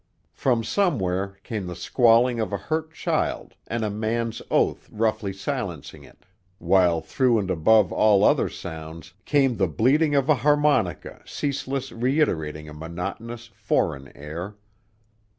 From 0.33 0.63
somewhere 0.63 1.37
came 1.43 1.67
the 1.67 1.75
squalling 1.75 2.39
of 2.39 2.51
a 2.51 2.57
hurt 2.57 2.91
child 2.91 3.53
and 3.67 3.85
a 3.85 3.91
man's 3.91 4.41
oath 4.49 4.89
roughly 4.91 5.31
silencing 5.31 6.03
it, 6.03 6.25
while 6.57 7.01
through 7.01 7.37
and 7.37 7.51
above 7.51 7.91
all 7.91 8.23
other 8.23 8.49
sounds 8.49 9.13
came 9.25 9.57
the 9.57 9.67
bleating 9.67 10.15
of 10.15 10.27
a 10.27 10.33
harmonica 10.41 11.21
ceaseless 11.27 11.91
reiterating 11.91 12.67
a 12.67 12.73
monotonous, 12.73 13.51
foreign 13.53 14.07
air. 14.17 14.55